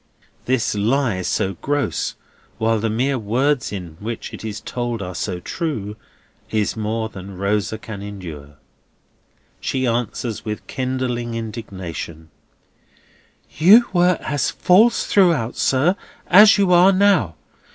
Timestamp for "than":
7.07-7.37